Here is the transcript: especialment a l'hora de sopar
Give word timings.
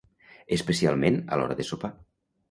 especialment 0.55 1.19
a 1.35 1.39
l'hora 1.41 1.57
de 1.59 1.67
sopar 1.69 1.91